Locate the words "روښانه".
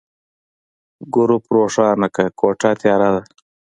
1.55-2.07